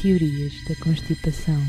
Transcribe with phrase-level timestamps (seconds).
[0.00, 1.60] Teorias da constipação.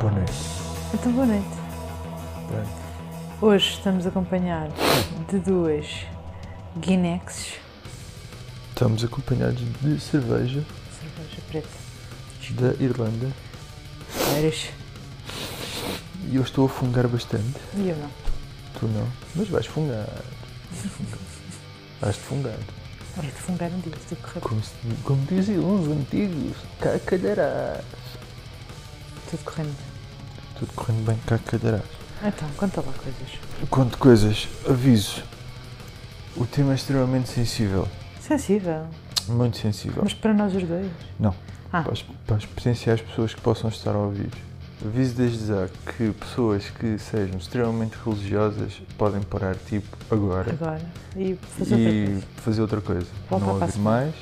[0.00, 0.32] Boa noite.
[0.94, 1.46] Então, boa noite.
[3.40, 4.74] Hoje estamos acompanhados
[5.28, 5.86] de duas
[6.78, 7.54] Guinexes,
[8.70, 10.64] Estamos acompanhados de cerveja
[10.98, 11.68] cerveja preta.
[12.52, 13.30] da Irlanda
[14.10, 14.70] Séries.
[16.30, 17.58] E eu estou a fungar bastante.
[17.76, 18.10] E eu não.
[18.78, 20.06] Tu não, mas vais fungar.
[22.00, 22.56] Vais-te fungar.
[23.18, 24.70] Olha, de fungar um dia, se tudo correr, Como, se,
[25.02, 27.84] como diziam os antigos, cá calharás.
[29.30, 29.86] tudo correndo bem.
[30.58, 31.82] Tudo correndo bem, cá calharás.
[32.22, 33.68] Então, conta lá coisas.
[33.68, 35.22] Quanto coisas, aviso.
[36.36, 37.88] O tema é extremamente sensível.
[38.20, 38.86] Sensível.
[39.28, 40.02] Muito sensível.
[40.04, 40.90] Mas para nós os dois.
[41.18, 41.34] Não.
[41.72, 41.82] Ah.
[41.82, 44.30] Para as, para as potenciais pessoas que possam estar a ouvir.
[44.84, 50.80] Aviso desde já que pessoas que sejam extremamente religiosas podem parar tipo agora Agora.
[51.16, 52.22] E fazer outra e coisa.
[52.36, 53.06] fazer outra coisa.
[53.28, 54.14] Volta Não ouvir mais,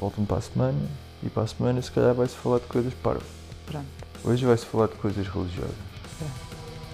[0.00, 0.78] voltam para a semana
[1.22, 3.20] e para a semana se calhar vai-se falar de coisas para.
[3.66, 3.86] Pronto.
[4.24, 5.74] Hoje vai-se falar de coisas religiosas.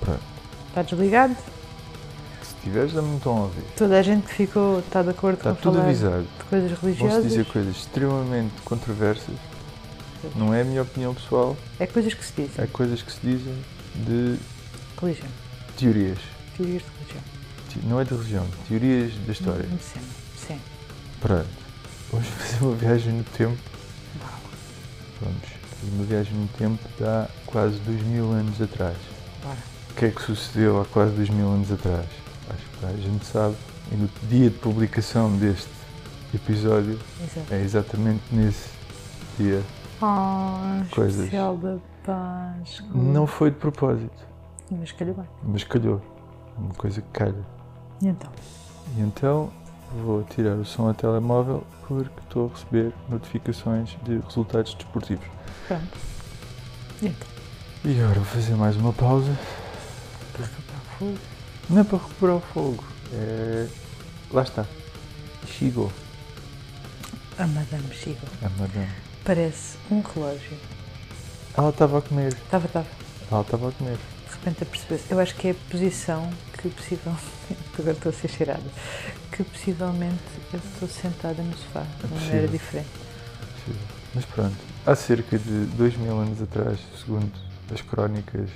[0.00, 0.20] Pronto.
[0.68, 1.36] Está desligado?
[2.42, 3.62] Se tiveres, dá-me um tom a ouvir.
[3.78, 6.22] Toda a gente que ficou, está de acordo Está com tudo falar avisado.
[6.38, 7.22] de coisas Vão-se religiosas?
[7.24, 9.34] dizer coisas extremamente controversas.
[10.36, 12.64] Não é a minha opinião pessoal, É coisas que se dizem.
[12.64, 13.54] é coisas que se dizem
[13.94, 14.36] de
[15.00, 15.28] Religião.
[15.76, 16.18] teorias.
[16.56, 17.22] Teorias de religião.
[17.68, 19.66] Te- Não é de religião, teorias da história.
[19.70, 20.00] Hum, Sim.
[20.46, 20.60] Sim.
[21.20, 21.46] Pronto.
[22.12, 23.56] Vamos fazer uma viagem no tempo.
[24.20, 24.40] Uau.
[25.22, 28.96] Vamos fazer uma viagem no tempo de há quase dois mil anos atrás.
[29.42, 29.56] Bora.
[29.90, 32.06] O que é que sucedeu há quase dois mil anos atrás?
[32.48, 33.54] Acho que a gente sabe.
[33.92, 35.68] E no dia de publicação deste
[36.34, 37.52] episódio Exato.
[37.54, 38.68] é exatamente nesse
[39.38, 39.62] dia.
[40.02, 41.18] Ah, Coisas.
[41.24, 42.88] especial da Páscoa.
[42.94, 44.26] Não foi de propósito,
[44.70, 45.26] Mas calhou bem.
[45.42, 46.00] mas calhou.
[46.56, 47.44] É uma coisa que calha.
[48.00, 48.30] E então?
[48.96, 49.50] E então
[50.04, 55.26] vou tirar o som ao telemóvel porque estou a receber notificações de resultados desportivos.
[55.68, 55.98] Pronto.
[57.02, 57.28] E então?
[57.84, 59.36] E agora vou fazer mais uma pausa.
[60.32, 61.18] Para recuperar o fogo.
[61.68, 62.84] Não é para recuperar o fogo.
[63.12, 63.66] É...
[64.32, 64.64] Lá está.
[65.46, 65.90] Chegou.
[67.38, 68.28] A Madame chegou.
[68.42, 68.88] A madame.
[69.24, 70.56] Parece um relógio.
[71.56, 72.32] Ela estava a comer.
[72.32, 72.86] Estava, estava.
[73.30, 73.96] Ela estava a comer.
[73.96, 75.12] De repente a perceber-se.
[75.12, 77.24] Eu acho que é a posição que possivelmente.
[77.78, 78.62] Agora estou a ser cheirada.
[79.32, 80.22] Que possivelmente
[80.52, 81.84] eu estou sentada no sofá.
[82.00, 82.88] De uma maneira diferente.
[84.14, 84.56] Mas pronto.
[84.86, 87.30] Há cerca de dois mil anos atrás, segundo
[87.72, 88.48] as crónicas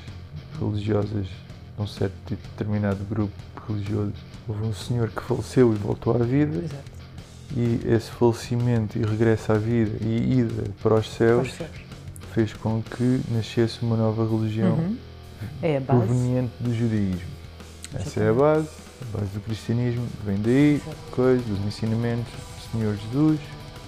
[0.58, 3.34] religiosas de um certo tipo determinado grupo
[3.69, 4.12] religioso,
[4.48, 6.58] houve um senhor que faleceu e voltou à vida.
[6.58, 6.94] Exato.
[7.56, 11.71] E esse falecimento e regresso à vida e ida para os Para céus os céus.
[12.32, 14.97] fez com que nascesse uma nova religião Uhum.
[15.62, 17.28] É proveniente do judaísmo.
[17.94, 18.69] Essa é a base,
[19.03, 23.41] a base do cristianismo vem daí, coisa, dos ensinamentos do Senhor Jesus,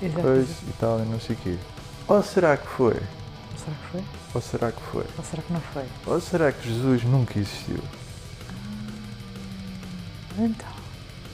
[0.03, 0.21] Exato.
[0.21, 1.57] coisa e tal, e não sei o quê.
[2.07, 2.95] Ou será que foi?
[3.57, 4.03] Será que foi?
[4.35, 5.05] Ou será que foi?
[5.17, 5.85] Ou será que não foi?
[6.07, 7.83] Ou será que Jesus nunca existiu?
[10.39, 10.69] Então.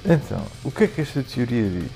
[0.04, 1.91] Então, o que é que esta teoria diz?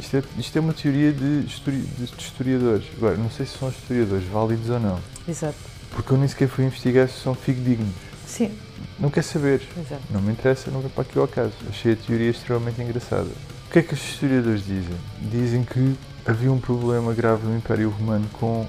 [0.00, 2.86] Isto é, isto é uma teoria de, histori- de historiadores.
[2.96, 5.54] Agora, não sei se são historiadores válidos ou não, Exato.
[5.90, 7.94] porque eu nem sequer fui investigar se são fidedignos.
[8.26, 8.50] Sim.
[8.98, 9.62] Não quer saber.
[9.76, 10.02] Exato.
[10.10, 11.52] Não me interessa, não vem para aqui ao caso.
[11.68, 13.28] Achei a teoria extremamente engraçada.
[13.68, 14.96] O que é que os historiadores dizem?
[15.20, 15.94] Dizem que
[16.26, 18.66] havia um problema grave no Império Romano com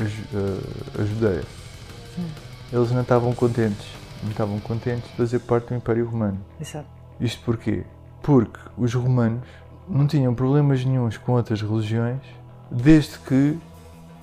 [0.00, 1.42] a, Ju- a- a Judeia.
[2.18, 2.24] Hum.
[2.72, 3.86] Eles não estavam contentes.
[4.22, 6.38] Não estavam contentes de fazer parte do Império Romano.
[6.60, 6.86] Exato.
[7.20, 7.82] Isto porquê?
[8.22, 9.42] Porque os romanos
[9.88, 12.20] não tinham problemas nenhuns com outras religiões,
[12.70, 13.58] desde que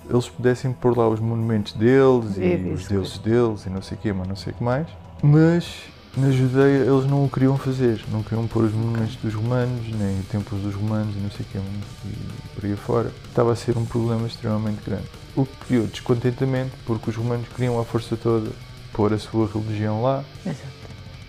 [0.10, 4.02] eles pudessem pôr lá os monumentos deles e, os deuses deles e não sei o
[4.02, 4.88] quê, mas não sei o que mais.
[5.22, 5.84] Mas
[6.18, 10.22] na Judeia eles não o queriam fazer, não queriam pôr os monumentos dos romanos, nem
[10.24, 11.60] templos dos romanos e não sei o quê,
[12.06, 13.12] e por aí fora.
[13.28, 15.08] Estava a ser um problema extremamente grande.
[15.36, 18.50] O que criou descontentamento, porque os romanos queriam à força toda
[18.92, 20.68] pôr a sua religião lá, Exato.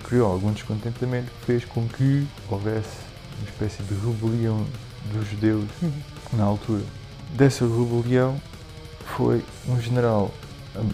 [0.04, 3.09] criou algum descontentamento que fez com que houvesse
[3.40, 4.64] uma espécie de rebelião
[5.12, 5.64] dos judeus
[6.32, 6.82] na altura.
[7.34, 8.40] Dessa rebelião
[9.16, 10.30] foi um general,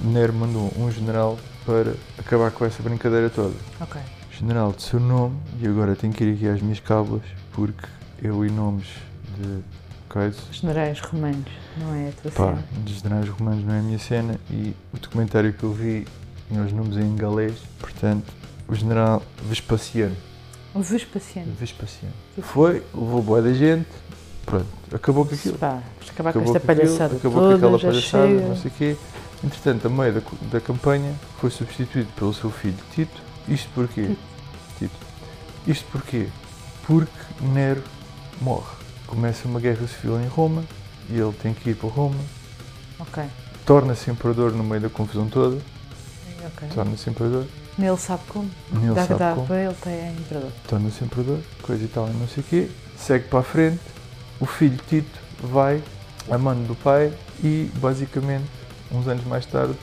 [0.03, 3.55] Nero mandou um general para acabar com essa brincadeira toda.
[3.81, 4.01] Ok.
[4.33, 7.23] General de seu nome, e agora tenho que ir aqui às minhas cábulas,
[7.53, 7.87] porque
[8.23, 8.87] eu e nomes
[9.39, 9.63] de
[10.09, 12.65] coisas, Generais romanos, não é a tua pá, cena.
[12.85, 16.07] de generais romanos não é a minha cena, e o documentário que eu vi
[16.49, 18.33] tinha os nomes em galês, portanto,
[18.69, 20.17] o general Vespasiano.
[20.77, 21.53] O Vespasiano.
[21.59, 22.15] Vespasiano.
[22.43, 23.89] Foi, levou boa da gente,
[24.45, 25.57] pronto, acabou com aquilo.
[25.59, 28.49] Pá, acabar Acabou com esta aquilo, palhaçada acabou toda, com aquela palhaçada, chega.
[28.49, 28.97] não sei o quê.
[29.45, 33.23] Entretanto, a meio da, da campanha, foi substituído pelo seu filho Tito.
[33.49, 34.11] Isto porquê?
[34.79, 35.07] Tito.
[35.67, 36.29] Isto porquê?
[36.87, 37.83] Porque Nero
[38.41, 38.77] morre.
[39.07, 40.65] Começa uma guerra civil em Roma
[41.09, 42.19] e ele tem que ir para Roma.
[42.99, 43.23] Ok.
[43.65, 45.59] Torna-se imperador no meio da confusão toda.
[46.45, 46.69] Ok.
[46.75, 47.47] Torna-se imperador.
[47.79, 48.51] Nem ele sabe como.
[48.73, 49.47] Nem ele dá, sabe dá como.
[49.47, 50.51] para ele ter imperador.
[50.67, 53.81] torna-se imperador, coisa e tal, e não sei o quê, segue para a frente,
[54.41, 55.83] o filho Tito vai
[56.31, 57.13] a mano do pai
[57.45, 58.47] e, basicamente,
[58.91, 59.75] uns anos mais tarde,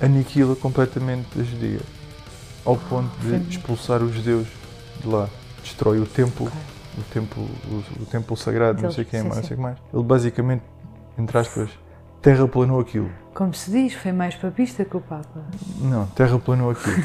[0.00, 1.80] aniquila completamente a judia,
[2.64, 4.46] ao ponto de expulsar os judeus
[5.00, 5.28] de lá,
[5.62, 6.60] destrói o templo, Ok.
[6.98, 9.62] o templo, o, o templo sagrado, não sei o Sim, mais, não sei o que
[9.62, 9.76] mais.
[9.94, 10.62] Ele, basicamente,
[11.16, 11.70] entre aspas,
[12.36, 13.08] terraplanou aquilo.
[13.32, 15.40] Como se diz, foi mais papista que o Papa.
[15.80, 17.04] Não, terraplanou aquilo.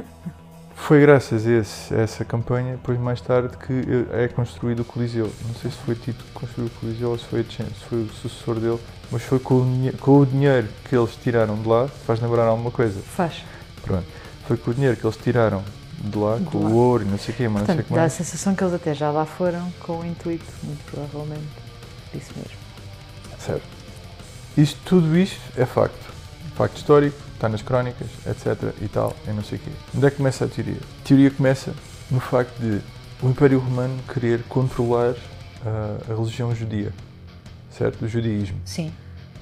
[0.74, 5.30] Foi graças a, esse- a essa campanha, depois mais tarde, que é construído o Coliseu.
[5.46, 8.08] Não sei se foi Tito que construiu o Coliseu ou se foi, se foi o
[8.08, 8.78] sucessor dele,
[9.12, 12.70] mas foi com o, com o dinheiro que eles tiraram de lá, faz lembrar alguma
[12.70, 12.98] coisa.
[13.02, 13.44] Faz.
[13.82, 14.06] Pronto.
[14.48, 15.62] Foi com o dinheiro que eles tiraram
[15.98, 16.70] de lá, De com lá.
[16.70, 18.02] o ouro e não sei o quê, mas não sei o Portanto, que dá a
[18.04, 18.12] mais.
[18.14, 21.44] sensação que eles até já lá foram com o intuito, muito provavelmente,
[22.14, 22.58] disso mesmo.
[23.38, 23.79] Certo.
[24.56, 26.10] Isto, tudo isto é facto.
[26.56, 28.74] Facto histórico, está nas crónicas, etc.
[28.82, 29.70] e tal, e não sei o quê.
[29.96, 30.76] Onde é que começa a teoria?
[30.76, 31.72] A teoria começa
[32.10, 32.80] no facto de
[33.22, 35.14] o Império Romano querer controlar
[35.64, 36.92] ah, a religião judia,
[37.70, 38.04] certo?
[38.04, 38.58] O judaísmo.
[38.64, 38.92] Sim.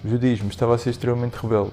[0.05, 1.73] O judaísmo estava a ser extremamente rebelde,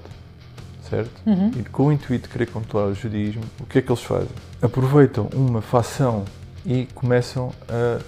[0.88, 1.10] certo?
[1.26, 1.50] Uhum.
[1.56, 4.28] E com o intuito de querer controlar o judaísmo, o que é que eles fazem?
[4.60, 6.24] Aproveitam uma facção
[6.64, 8.00] e começam a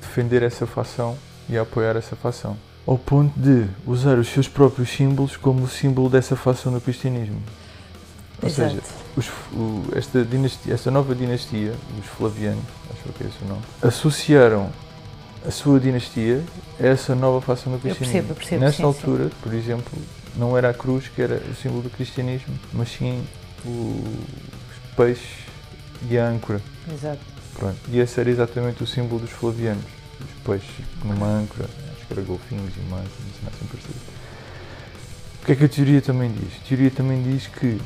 [0.00, 1.16] defender essa facção
[1.48, 2.56] e a apoiar essa facção.
[2.86, 7.40] Ao ponto de usar os seus próprios símbolos como o símbolo dessa facção no cristianismo.
[8.42, 8.70] Ou Exato.
[8.70, 8.82] seja,
[9.16, 13.62] os- o- esta, dinastia, esta nova dinastia, os Flavianos, acho que é esse o nome,
[13.80, 14.68] associaram
[15.46, 16.42] a sua dinastia
[16.80, 18.12] a essa nova facção do cristianismo.
[18.14, 19.98] percebo, eu percebo, Nesta sim, altura, por exemplo,
[20.36, 23.22] não era a cruz que era o símbolo do cristianismo, mas sim
[23.64, 25.38] o- os peixes
[26.10, 26.60] e a âncora.
[26.92, 27.20] Exato.
[27.56, 27.76] Pronto.
[27.92, 29.84] E esse era exatamente o símbolo dos Flavianos.
[30.20, 31.68] Os peixes numa âncora,
[32.12, 33.94] era golfinhos e mais, sei assim parecido.
[35.42, 36.52] O que é que a teoria também diz?
[36.64, 37.80] A teoria também diz que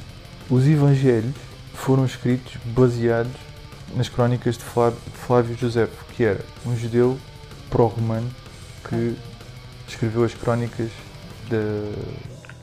[0.50, 1.34] os evangelhos
[1.75, 3.32] foram escritos baseados
[3.94, 7.19] nas crónicas de Flá- de Flávio Josefo, que era um judeu
[7.70, 8.28] pró-romano
[8.88, 9.17] que
[9.88, 10.90] escreveu as crónicas
[11.49, 11.93] da,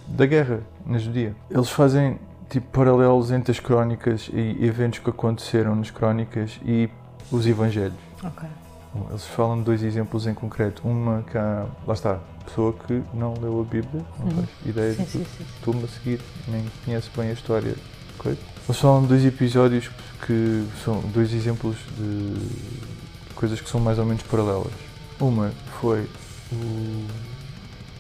[0.08, 1.36] da guerra na judia.
[1.50, 2.20] Eles fazem
[2.50, 6.90] tipo paralelos entre as crónicas e eventos que aconteceram nas crónicas e
[7.32, 7.98] os evangelhos.
[8.24, 8.48] Ok.
[9.10, 10.88] Eles falam de dois exemplos em concreto.
[10.88, 14.32] Uma que há, lá está, pessoa que não leu a Bíblia, não Uhum.
[14.36, 15.46] faz ideia Sim, de sim, sim.
[15.58, 17.76] estou-me a seguir, nem conhece bem a história.
[18.18, 18.38] Coisa.
[18.68, 19.90] Eles falam de dois episódios
[20.26, 24.72] que são dois exemplos de coisas que são mais ou menos paralelas.
[25.20, 25.52] Uma
[25.82, 26.08] foi
[26.52, 27.08] o-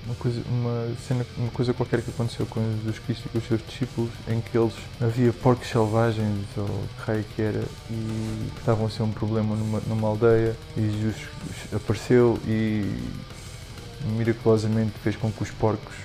[0.05, 3.47] uma coisa, uma cena, uma coisa qualquer que aconteceu com Jesus Cristo e com os
[3.47, 8.85] seus discípulos, em que eles havia porcos selvagens ou que raio que era e estavam
[8.85, 11.15] a ser um problema numa, numa aldeia e Jesus
[11.73, 12.83] apareceu e
[14.17, 15.95] miraculosamente fez com que os porcos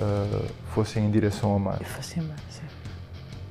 [0.00, 1.78] ah, fossem em direção ao mar.
[1.84, 2.62] Faço embora, sim.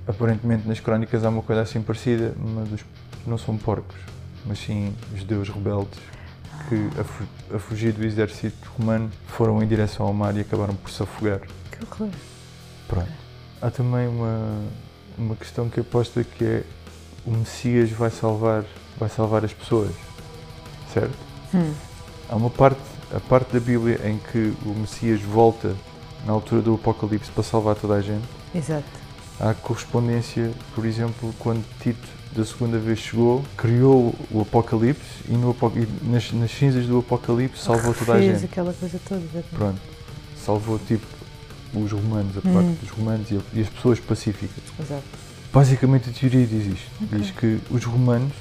[0.07, 2.85] Aparentemente nas crónicas há uma coisa assim parecida, mas os,
[3.27, 3.97] não são porcos,
[4.45, 5.99] mas sim judeus rebeldes
[6.67, 10.89] que, a, a fugir do exército romano, foram em direção ao mar e acabaram por
[10.89, 11.41] se afogar.
[11.71, 12.09] Que horror.
[12.87, 13.11] Pronto.
[13.61, 14.61] Há também uma,
[15.17, 16.63] uma questão que aposta que é
[17.25, 18.65] o Messias vai salvar,
[18.97, 19.91] vai salvar as pessoas,
[20.93, 21.17] certo?
[21.53, 21.73] Hum.
[22.29, 22.81] Há uma parte,
[23.13, 25.75] a parte da Bíblia em que o Messias volta
[26.25, 28.27] na altura do Apocalipse para salvar toda a gente.
[28.53, 28.85] Exato.
[29.39, 35.55] Há correspondência, por exemplo, quando Tito da segunda vez chegou, criou o Apocalipse e, no,
[35.75, 38.45] e nas, nas cinzas do Apocalipse salvou toda a Fez gente.
[38.51, 39.21] aquela coisa toda.
[39.51, 39.79] Pronto.
[40.43, 41.05] Salvou tipo
[41.73, 42.53] os romanos, a Uhum.
[42.53, 44.63] parte dos romanos e, e as pessoas pacíficas.
[44.79, 45.03] Exato.
[45.53, 46.89] Basicamente a teoria diz isto.
[47.03, 47.19] Ok.
[47.19, 48.31] Diz que os romanos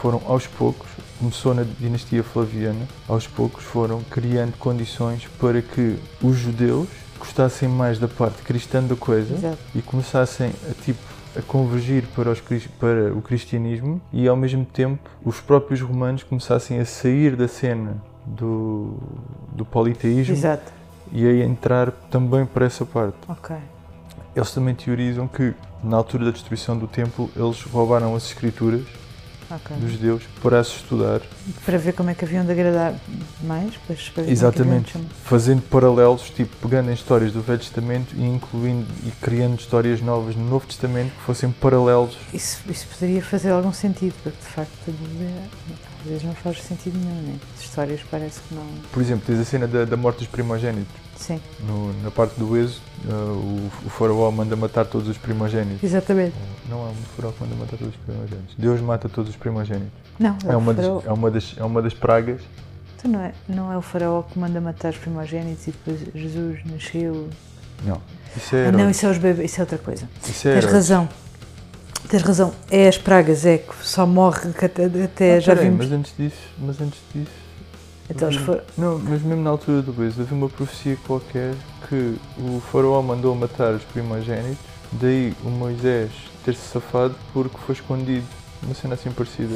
[0.00, 6.36] foram aos poucos, começou na dinastia Flaviana, aos poucos foram criando condições para que os
[6.38, 9.58] judeus gostassem mais da parte cristã da coisa Exato.
[9.74, 11.00] e começassem a tipo
[11.38, 16.80] a convergir para, os, para o cristianismo e ao mesmo tempo os próprios romanos começassem
[16.80, 18.94] a sair da cena do,
[19.52, 20.72] do politeísmo Exato.
[21.12, 23.16] e a entrar também para essa parte.
[23.28, 23.56] Ok.
[24.34, 28.82] Eles também teorizam que na altura da destruição do templo eles roubaram as escrituras
[29.50, 29.76] Ok.
[29.78, 31.20] dos judeus para as estudar,
[31.64, 32.94] Para ver como é que haviam de agradar
[33.42, 33.72] mais.
[33.86, 37.58] Pois, para ver exatamente, Como é de fazendo paralelos, tipo pegando em histórias do Velho
[37.58, 42.86] Testamento e incluindo e criando histórias novas no Novo Testamento que fossem paralelos isso, isso
[42.88, 45.30] poderia fazer algum sentido, porque de facto a Bíblia
[46.00, 47.36] às vezes não faz sentido nenhum, né?
[47.56, 48.64] As histórias parece que não.
[48.92, 50.94] Por exemplo, tens a cena da, da morte dos primogénitos.
[51.16, 51.40] Sim.
[51.66, 55.82] No- na parte do Êxodo, uh, o, o faraó manda matar todos os primogênitos.
[55.82, 56.34] Exatamente.
[56.68, 58.54] Não é o faraó que manda matar todos os primogênitos.
[58.56, 59.90] Deus mata todos os primogênitos.
[60.18, 60.96] Não, É o uma, faraó.
[60.98, 62.40] das, é, uma das, é uma das pragas.
[62.96, 66.60] Então não é, não é o faraó que manda matar os primogênitos e depois Jesus
[66.66, 67.28] nasceu.
[67.84, 68.00] Não.
[68.36, 70.08] Isso é Ah, não, isso é os bebês, isso é outra coisa.
[70.26, 71.08] Isso é Tens razão.
[72.08, 72.52] Tens razão.
[72.70, 75.86] É as pragas, é que só morre que até, até Ah, já peraí, vimos.
[75.86, 77.30] Mas antes disso, mas antes disso.
[78.10, 81.54] Então, for- Não, mas mesmo na altura do Luís, havia uma profecia qualquer
[81.88, 84.56] que o faraó mandou matar os primogênitos,
[84.92, 86.10] daí o Moisés
[86.44, 88.24] ter-se safado porque foi escondido.
[88.62, 89.54] Uma cena assim parecida.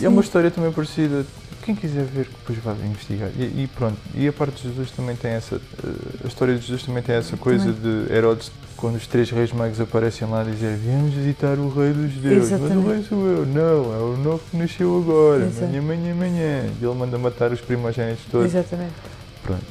[0.00, 1.26] E é uma história também parecida.
[1.64, 3.28] Quem quiser ver, depois vai investigar.
[3.36, 3.98] E, e pronto.
[4.14, 5.56] E a parte de Jesus também tem essa.
[5.56, 9.52] eh, A história de Jesus também tem essa coisa de Herodes, quando os três reis
[9.52, 12.50] magos aparecem lá, dizer: Viemos visitar o rei dos judeus.
[12.50, 13.44] Mas o rei sou eu.
[13.44, 15.44] Não, é o novo que nasceu agora.
[15.44, 15.64] Exato.
[15.66, 16.70] Amanhã, amanhã, amanhã.
[16.80, 18.46] E ele manda matar os primogênitos todos.
[18.46, 18.94] Exatamente.
[19.42, 19.64] Pronto.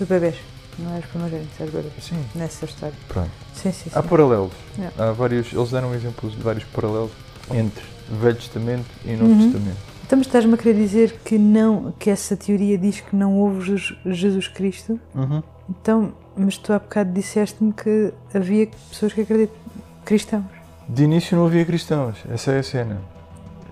[0.00, 0.36] Os bebês.
[0.78, 1.92] Não é os primogênitos, é os bebês.
[2.00, 2.94] Sim, Nessa história.
[3.08, 3.30] pronto.
[3.54, 3.90] Sim, sim, sim.
[3.94, 4.52] Há paralelos.
[4.78, 4.94] Yeah.
[5.08, 7.12] Há vários, eles deram exemplos de vários paralelos
[7.54, 9.50] entre Velho Testamento e Novo Uhum.
[9.52, 9.78] Testamento.
[10.06, 13.62] Então, mas estás-me a querer dizer que, não, que essa teoria diz que não houve
[13.66, 15.00] Jesus- Jesus Cristo?
[15.14, 15.42] Uhum.
[15.70, 19.56] Então, mas tu há bocado disseste-me que havia pessoas que acreditam.
[20.04, 20.44] cristãos.
[20.88, 23.00] De início não havia cristãos, essa é a cena.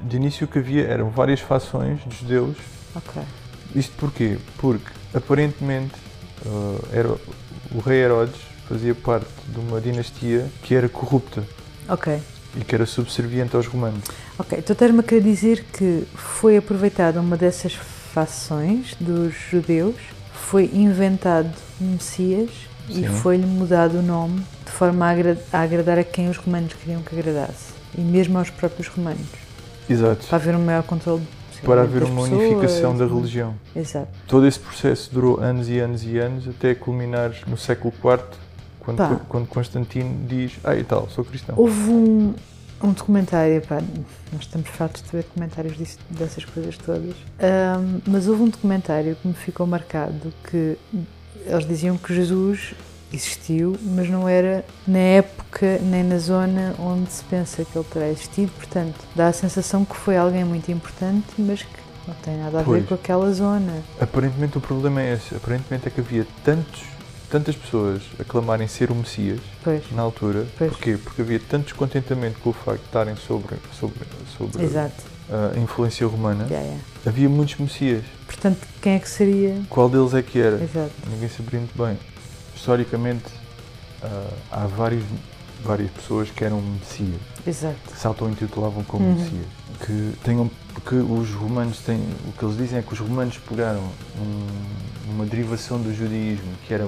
[0.03, 2.57] De início o que havia eram várias fações de judeus.
[2.95, 3.23] Ok.
[3.75, 4.39] Isto porquê?
[4.59, 5.95] Porque aparentemente
[6.45, 7.09] uh, era,
[7.73, 11.45] o rei Herodes fazia parte de uma dinastia que era corrupta
[11.89, 12.19] Ok.
[12.57, 14.03] e que era subserviente aos romanos.
[14.39, 14.59] Ok.
[14.59, 19.97] Então, estás-me a querer dizer que foi aproveitada uma dessas fações dos judeus,
[20.35, 21.51] foi inventado
[21.81, 22.51] um Messias
[22.89, 23.07] e Sim.
[23.07, 27.01] foi-lhe mudado o nome de forma a, agra- a agradar a quem os romanos queriam
[27.03, 27.73] que agradasse.
[27.97, 29.27] E mesmo aos próprios romanos.
[29.89, 30.27] Exato.
[30.27, 31.23] Para haver um maior controle
[31.65, 32.41] Para haver uma pessoas.
[32.43, 33.55] unificação da religião.
[33.75, 34.09] Exato.
[34.27, 38.25] Todo esse processo durou anos e anos e anos até culminar no século IV,
[38.81, 39.21] quando, Pá.
[39.29, 41.55] quando Constantino diz: Ah, e tal, sou cristão.
[41.59, 42.35] Houve um,
[42.85, 43.81] um documentário, pá,
[44.33, 49.17] nós estamos fartos de ver documentários disso- dessas coisas todas, Ahm, mas houve um documentário
[49.21, 50.77] que me ficou marcado que
[51.47, 52.75] eles diziam que Jesus
[53.13, 58.09] existiu, mas não era na época nem na zona onde se pensa que ele terá
[58.09, 62.59] existido, portanto, dá a sensação que foi alguém muito importante, mas que não tem nada
[62.59, 62.87] a ver Pois.
[62.89, 63.73] com aquela zona.
[64.01, 65.35] Aparentemente o problema é esse.
[65.35, 66.83] Aparentemente é que havia tantos,
[67.31, 70.47] tantas pessoas a clamarem ser o Messias Pois, na altura.
[70.59, 70.71] Pois.
[70.71, 70.97] Porquê?
[70.97, 74.01] Porque havia tanto descontentamento com o facto de estarem sobre, sobre,
[74.39, 75.03] sobre exato.
[75.55, 76.45] a influência romana.
[76.45, 76.85] Yeah, yeah.
[77.07, 78.05] Havia muitos Messias.
[78.27, 79.61] Portanto, quem é que seria?
[79.69, 80.63] Qual deles é que era?
[80.63, 80.93] Exato.
[81.09, 81.99] Ninguém sabia muito bem.
[82.55, 83.25] Historicamente,
[84.03, 85.05] ah, há vários,
[85.63, 87.21] várias pessoas que eram Messias.
[87.47, 87.77] Exato.
[87.93, 89.15] que se auto-intitulavam como Uhum.
[89.17, 89.47] Messias.
[89.85, 93.83] Que tenham, porque os romanos têm, o que eles dizem é que os romanos pegaram
[94.19, 94.47] um-
[95.09, 96.87] uma derivação do judaísmo que era,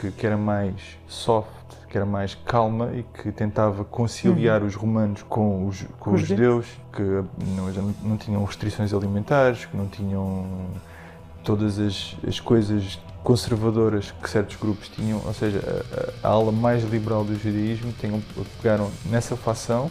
[0.00, 0.74] que, que era mais
[1.06, 1.48] soft,
[1.88, 6.66] que era mais calma e que tentava conciliar os romanos com os, com os judeus,
[6.92, 10.46] que não, não, tinham restrições alimentares, que não tinham
[11.44, 15.60] todas as, as coisas conservadoras que certos grupos tinham, ou seja,
[16.22, 18.20] a, a- ala mais liberal do judaísmo, tenham,
[18.60, 19.90] pegaram nessa facção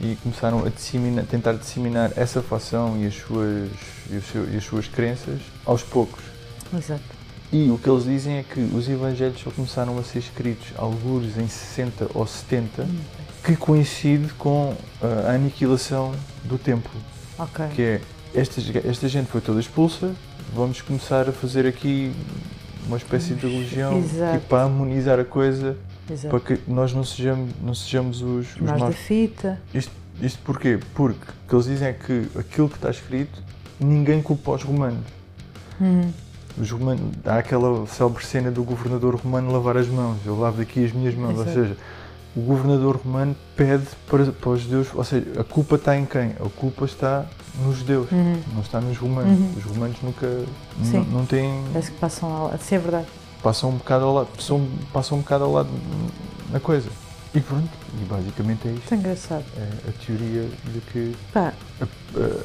[0.00, 3.70] e começaram a disseminar, tentar disseminar essa facção e as suas,
[4.10, 6.22] e, seu- e as suas crenças aos poucos.
[6.76, 7.20] Exato.
[7.52, 11.36] E o que eles dizem é que os evangelhos só começaram a ser escritos alguns
[11.36, 12.86] em 60 ou 70,
[13.42, 16.12] que coincide com ah, a aniquilação
[16.44, 16.92] do templo
[17.38, 17.66] Ok.
[17.74, 18.00] que é
[18.34, 20.14] esta, esta gente foi toda expulsa,
[20.54, 22.12] vamos começar a fazer aqui
[22.86, 24.34] uma espécie de religião Exato.
[24.34, 25.76] tipo, para harmonizar a coisa,
[26.08, 26.28] Exato.
[26.28, 29.60] para que nós não sejamos, não sejamos os, os Nós da fita.
[29.74, 29.90] Isto,
[30.22, 30.78] isto porquê?
[30.94, 33.42] Porque o que eles dizem é que aquilo que está escrito,
[33.80, 35.04] ninguém culpa os romanos.
[35.80, 36.12] Uhum.
[36.58, 40.84] Os romanos, há aquela célebre cena do governador romano lavar as mãos, eu lavo daqui
[40.84, 41.48] as minhas mãos, Exato.
[41.48, 41.76] ou seja,
[42.36, 46.30] o governador romano pede para, para os judeus, ou seja, a culpa está em quem?
[46.44, 47.26] A culpa está
[47.64, 48.10] nos judeus.
[48.10, 48.40] Uhum.
[48.54, 49.38] Não está nos romanos.
[49.38, 49.54] Uhum.
[49.56, 50.44] Os romanos nunca
[50.84, 51.06] Sim.
[51.10, 51.64] não têm.
[51.72, 52.62] Parece que passam ao lado.
[52.62, 53.06] Sim, é verdade.
[53.42, 54.28] passam um bocado ao lado.
[54.36, 55.70] Passam, passam um bocado ao lado
[56.52, 56.88] na coisa.
[57.34, 57.68] E pronto,
[58.00, 58.90] e basicamente é isto.
[58.90, 59.44] Muito engraçado.
[59.56, 62.40] É a teoria de que, Pá, eh,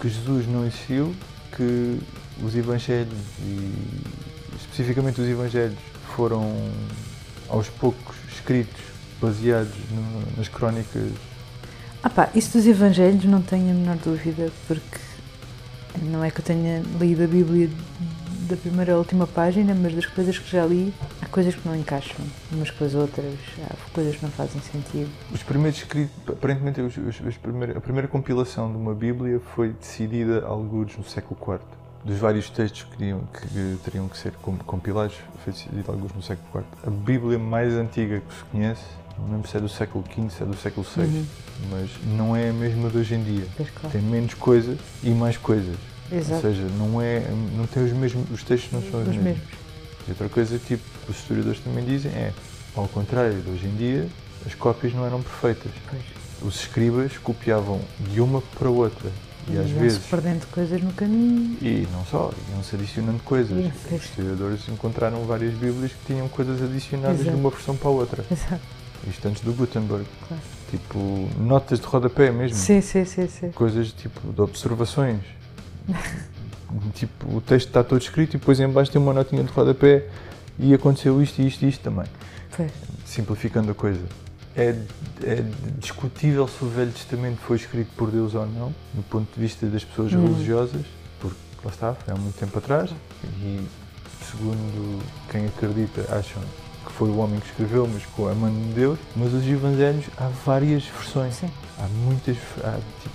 [0.00, 1.14] que Jesus não existiu,
[1.56, 1.98] que
[2.42, 3.72] os Evangelhos e
[4.56, 5.78] especificamente os Evangelhos
[6.14, 6.52] foram
[7.48, 8.82] aos poucos escritos
[9.20, 11.10] baseados no- nas crónicas.
[12.02, 14.98] ah pá, isso dos Evangelhos não tenho a menor dúvida, porque
[16.02, 17.70] não é que eu tenha lido a Bíblia
[18.48, 21.74] da primeira à última página, mas das coisas que já li, há coisas que não
[21.74, 23.34] encaixam umas com as outras,
[23.68, 25.08] há coisas que não fazem sentido.
[25.32, 29.70] Os primeiros escritos, aparentemente os, os- os primeiro- a primeira compilação de uma Bíblia foi
[29.70, 31.60] decidida alguns no século IV.
[32.06, 34.32] Dos vários textos que teriam que, teriam que ser
[34.64, 38.84] compilados, feitos alguns no século IV, a Bíblia mais antiga que se conhece,
[39.18, 41.26] não lembro se é do século V, se é do século VI, uhum.
[41.70, 43.46] mas não é a mesma de hoje em dia.
[43.56, 43.90] Claro.
[43.90, 45.76] Tem menos coisas e mais coisas.
[46.12, 46.34] Exato.
[46.34, 47.20] Ou seja, não, é,
[47.56, 49.24] não tem os mesmos, os textos não são os, os mesmos.
[49.24, 49.48] mesmos.
[50.06, 52.32] E outra coisa que tipo, os historiadores também dizem é,
[52.76, 54.08] ao contrário de hoje em dia,
[54.46, 55.72] as cópias não eram perfeitas.
[55.90, 56.02] Pois.
[56.42, 59.10] Os escribas copiavam de uma para outra.
[59.48, 59.98] E, às vezes.
[59.98, 61.56] perdendo coisas no caminho.
[61.62, 63.56] E não só, iam-se adicionando coisas.
[63.56, 67.36] Os historiadores encontraram várias Bíblias que tinham coisas adicionadas Exato.
[67.36, 68.24] de uma versão para a outra.
[68.30, 68.62] Exato.
[69.08, 70.04] Isto antes do Gutenberg.
[70.26, 70.42] Claro.
[70.70, 72.56] Tipo, notas de rodapé mesmo.
[72.56, 73.28] Sim, sim, sim.
[73.28, 73.50] sim.
[73.52, 75.20] Coisas tipo de observações.
[76.94, 80.06] tipo, o texto está todo escrito e depois em baixo tem uma notinha de rodapé
[80.58, 82.06] e aconteceu isto e isto e isto também.
[82.50, 82.66] Foi.
[83.04, 84.02] Simplificando a coisa.
[84.56, 84.74] É,
[85.22, 85.44] é,
[85.78, 89.66] discutível se o Velho Testamento foi escrito por Deus ou não, do ponto de vista
[89.66, 90.22] das pessoas hum.
[90.22, 90.86] religiosas,
[91.20, 92.90] porque lá está, foi há muito tempo atrás,
[93.42, 93.66] e
[94.24, 96.42] segundo quem acredita, acham
[96.86, 98.98] que foi o homem que escreveu, mas com a mão de Deus.
[99.14, 101.34] Mas os Evangelhos há várias versões.
[101.34, 101.50] Sim.
[101.78, 103.14] Há muitas, há, tipo,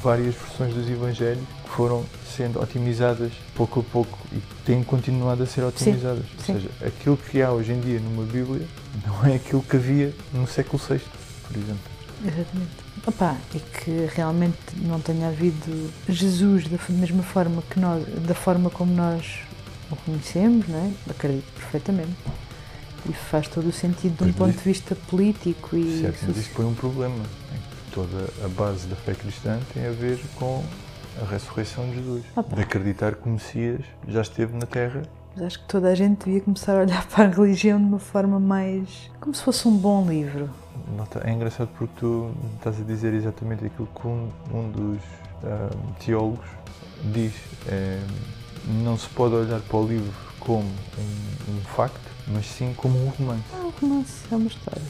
[0.00, 1.44] várias versões dos Evangelhos
[1.76, 2.04] foram
[2.36, 6.24] sendo otimizadas pouco a pouco e têm continuado a ser otimizadas.
[6.24, 6.52] Sim, Ou sim.
[6.54, 8.66] seja, aquilo que há hoje em dia numa Bíblia
[9.06, 11.00] não é aquilo que havia no século VI,
[11.46, 11.90] por exemplo.
[12.24, 12.90] Exatamente.
[13.06, 18.68] Opa, e que realmente não tenha havido Jesus da mesma forma que nós, da forma
[18.68, 19.40] como nós
[19.90, 21.10] o conhecemos, não é?
[21.10, 22.14] Acredito perfeitamente.
[23.08, 26.02] E faz todo o sentido de um ponto de vista político e.
[26.02, 27.24] Certo, mas isto foi um problema.
[27.92, 30.62] Toda a base da fé cristã tem a ver com
[31.20, 32.24] a ressurreição de Jesus.
[32.34, 32.56] Opa.
[32.56, 35.02] De acreditar que o Messias já esteve na Terra.
[35.34, 37.98] Mas acho que toda a gente devia começar a olhar para a religião de uma
[37.98, 39.10] forma mais.
[39.20, 40.50] como se fosse um bom livro.
[41.24, 45.02] É engraçado porque tu estás a dizer exatamente aquilo que um, um dos
[45.42, 46.46] uh, teólogos
[47.12, 47.34] diz.
[47.66, 48.00] É,
[48.82, 53.08] não se pode olhar para o livro como um, um facto, mas sim como um
[53.08, 53.44] romance.
[53.52, 54.82] É um romance, é uma história.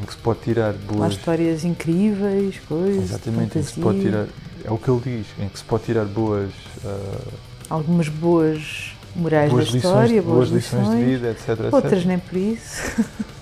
[0.00, 1.02] Em que se pode tirar boas.
[1.02, 3.10] Há histórias incríveis, coisas.
[3.10, 4.26] Exatamente, em que se pode tirar.
[4.66, 6.50] É o que ele diz, em que se pode tirar boas.
[6.84, 7.32] Uh,
[7.70, 11.48] Algumas boas morais boas da história, lições, boas, boas lições, de vida, etc.
[11.72, 12.06] Outras etc.
[12.06, 13.04] nem por isso.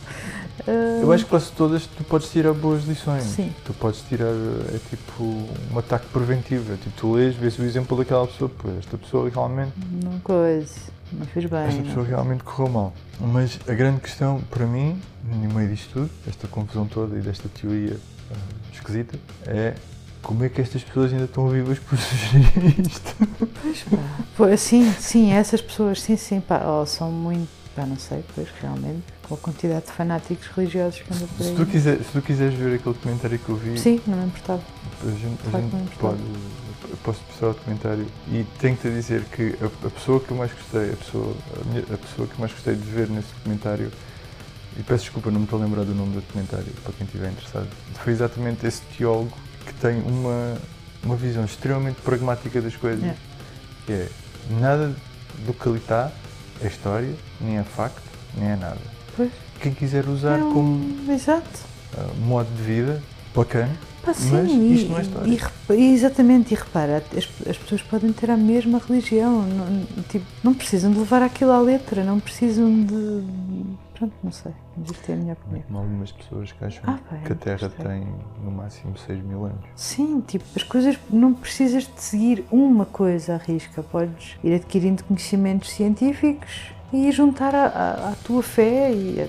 [1.03, 3.25] Eu acho que quase todas tu podes tirar boas lições.
[3.25, 3.53] Sim.
[3.67, 4.33] Tu podes tirar,
[4.73, 5.23] é tipo
[5.71, 6.73] um ataque preventivo.
[6.73, 9.73] É tipo, tu lês, vês o exemplo daquela pessoa, pô, esta pessoa realmente.
[10.03, 10.75] Não coisa,
[11.13, 11.67] não fez bem.
[11.67, 12.93] Esta pessoa realmente correu mal.
[13.21, 17.47] Mas a grande questão para mim, no meio disto tudo, esta confusão toda e desta
[17.49, 18.37] teoria uh,
[18.73, 19.75] esquisita, é
[20.25, 23.15] como é que estas pessoas ainda estão vivas por sugerir isto?
[24.37, 28.49] Pois sim, sim, essas pessoas, sim, sim, pá, oh, são muito, pá, não sei, pois
[28.61, 31.51] realmente com a quantidade de fanáticos religiosos que anda por aí.
[31.51, 33.79] Se tu, quiser, se tu quiseres ver aquele documentário que eu vi.
[33.79, 34.63] Sim, não me importava.
[35.03, 36.21] A gente, a gente pode.
[37.03, 40.53] Posso mostrar o documentário e tenho-te a dizer que a, a, pessoa que eu mais
[40.53, 43.91] gostei, a pessoa, a, minha, a, pessoa que mais gostei de ver nesse documentário,
[44.79, 47.31] e peço desculpa, não me estou a lembrar do nome do documentário, para quem estiver
[47.31, 47.69] interessado,
[48.03, 50.57] foi exatamente esse teólogo que tem uma,
[51.03, 53.05] uma visão extremamente pragmática das coisas.
[53.05, 53.17] É.
[53.87, 54.09] Que é
[54.61, 54.95] nada
[55.47, 56.11] do que ali está
[56.63, 58.03] é história, nem é facto,
[58.37, 58.79] nem é nada
[59.17, 59.31] Pois.
[59.61, 61.61] Quem quiser usar é um, como exato.
[61.97, 63.03] Uh, modo de vida,
[63.35, 63.77] bacana.
[64.05, 65.39] Pá, sim, mas e, isto não é história.
[65.71, 70.53] E, exatamente, e repara, as, as, pessoas podem ter a mesma religião, não, tipo, não
[70.53, 73.25] precisam de levar aquilo à letra, não precisam de.
[73.95, 75.63] Pronto, não sei, mas isto é a minha opinião.
[75.67, 78.07] Como algumas pessoas que acham ah, pá, que a Terra tem
[78.43, 79.65] no máximo 6 mil anos.
[79.77, 85.05] Sim, tipo, as coisas, não precisas de seguir uma coisa à risca, podes ir adquirindo
[85.05, 89.21] conhecimentos científicos e juntar à tua fé e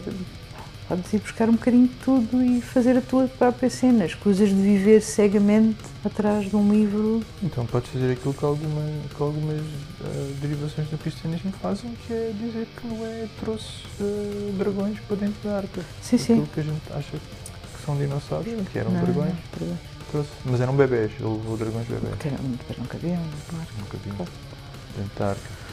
[0.88, 4.50] podes ir buscar um bocadinho de tudo e fazer a tua própria cena, as coisas
[4.50, 7.22] de viver cegamente atrás de um livro.
[7.42, 8.82] Então podes fazer aquilo que, alguma,
[9.16, 14.54] que algumas uh, derivações do cristianismo fazem, que é dizer que não é trouxe uh,
[14.58, 15.82] dragões para dentro da arca.
[16.02, 16.50] Sim, aquilo sim.
[16.54, 19.34] que a gente acha que são dinossauros, que eram não, dragões.
[19.60, 19.78] Não,
[20.12, 20.30] trouxe.
[20.46, 22.16] Mas eram bebés, ele levou dragões bebés.
[22.16, 23.68] Porque depois não cabiam, claro.
[23.80, 24.28] Não cabiam.
[24.98, 25.65] Dentro da arca.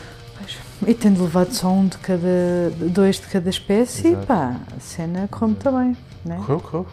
[0.86, 4.26] E tendo levado só um de cada, dois de cada espécie, Exato.
[4.26, 5.96] pá, a cena correu muito bem.
[6.24, 6.36] Né?
[6.46, 6.86] Correu, correu.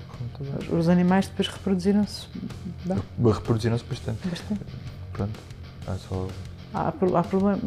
[0.77, 2.27] Os animais depois reproduziram-se.
[3.23, 4.27] Reproduziram-se bastante.
[4.27, 4.61] Bastante.
[5.13, 5.39] Pronto.
[5.87, 6.27] Há só.
[6.73, 7.59] Há, há problemas.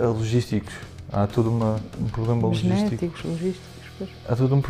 [0.00, 0.74] Logísticos.
[1.12, 3.28] Há todo uma, um problema Genéticos, logístico.
[3.28, 3.68] logísticos.
[3.98, 4.10] Pois.
[4.28, 4.62] Há todo um.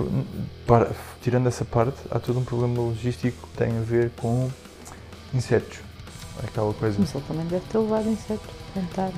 [0.67, 0.91] Para,
[1.23, 4.49] tirando essa parte, há todo um problema logístico que tem a ver com
[5.35, 5.79] insetos.
[6.43, 6.97] Aquela coisa.
[6.99, 8.51] Mas ele também deve ter levado insetos.
[8.73, 9.11] Tentar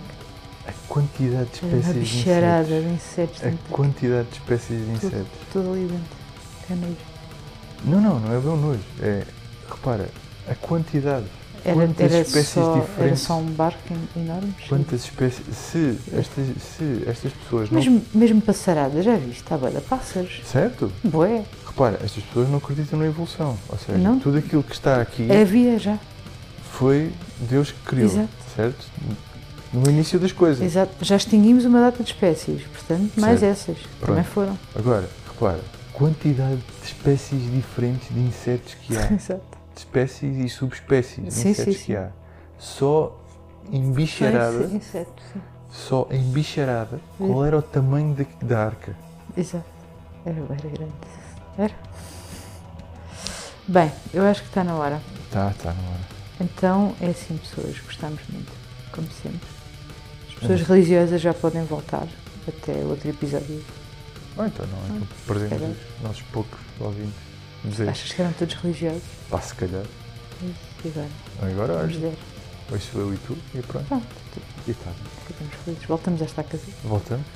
[0.70, 2.68] a quantidade de espécies de insetos.
[2.68, 3.40] de insetos.
[3.44, 5.10] A quantidade de espécies de insetos.
[5.10, 6.20] Tudo, tudo ali dentro.
[6.70, 6.96] É nojo.
[7.84, 8.80] Não, não, não é bem nojo.
[9.00, 9.22] É,
[9.68, 10.08] repara,
[10.48, 11.26] a quantidade.
[11.62, 13.20] Era, Quantas era, espécies só, era diferentes?
[13.22, 14.54] só um barco en- enorme.
[14.66, 15.44] Quantas espécies.
[15.54, 17.78] Se estas, se estas pessoas não.
[17.78, 19.42] Mesmo, mesmo passarada, já viste?
[19.42, 20.40] Está de pássaros.
[20.46, 20.90] Certo?
[21.04, 21.44] Bué.
[21.66, 23.58] Repara, estas pessoas não acreditam na evolução.
[23.68, 24.18] Ou seja, Não.
[24.18, 25.98] tudo aquilo que está aqui Havia já.
[26.72, 28.06] foi Deus que criou.
[28.10, 28.28] Exato.
[28.56, 28.86] Certo?
[29.72, 30.62] No início das coisas.
[30.64, 30.92] Exato.
[31.04, 33.52] Já extinguimos uma data de espécies, portanto, mais Certo.
[33.52, 33.76] essas.
[34.00, 34.58] Também foram.
[34.74, 35.60] Agora, repara,
[35.92, 39.06] quantidade de espécies diferentes de insetos que há.
[39.14, 39.42] Exato.
[39.74, 41.94] de espécies e subespécies de Sim, insetos sim, que sim.
[41.94, 42.10] há.
[42.58, 43.16] Só
[43.72, 45.40] em bicharada, inseto, sim.
[45.70, 48.96] só em bicharada, qual era o tamanho da, da arca?
[49.36, 49.64] Exato.
[50.26, 50.92] Era, era grande.
[51.56, 51.74] Era.
[53.68, 55.00] Bem, eu acho que está na hora.
[55.30, 56.00] Tá, tá, não era.
[56.40, 58.50] Então, é assim, pessoas, gostamos muito,
[58.92, 59.48] como sempre.
[60.40, 62.06] As pessoas religiosas já podem voltar
[62.48, 63.62] até outro episódio.
[64.38, 65.70] Ah, então não, então perdemos calhar.
[65.70, 67.12] os nossos poucos ouvintes.
[67.64, 69.02] Dizer, Achas que eram todos religiosos?
[69.28, 69.84] pá, se calhar.
[70.42, 71.08] E agora?
[71.42, 72.18] Agora, Vamos olha, ver.
[72.72, 73.86] hoje sou eu e tu, e pronto.
[73.86, 74.44] Pronto, tudo.
[74.66, 74.90] E tá.
[75.26, 75.84] ficamos felizes.
[75.86, 76.64] Voltamos a estar casa.
[76.84, 77.26] Voltamos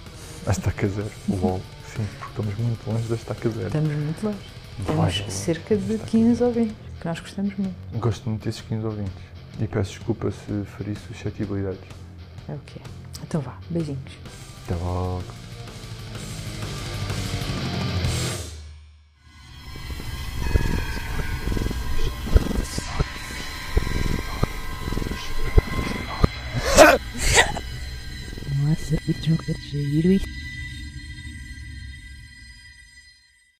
[0.46, 1.10] à estaca zero.
[1.28, 1.60] LOL.
[1.94, 3.66] Sim, porque estamos muito longe da estaca zero.
[3.66, 4.38] Estamos muito longe.
[4.78, 5.30] Vai, Temos LOL.
[5.30, 7.74] cerca de Estaca 15 ouvintes, que nós gostamos muito.
[7.98, 9.12] Gosto muito desses 15 ouvintes.
[9.60, 11.80] E peço desculpa se feri suscetibilidades.
[12.48, 12.82] É o que é.
[13.22, 14.00] Então vá, beijinhos.
[14.64, 15.24] Até logo.
[28.62, 30.43] Nossa, que jogo de giro.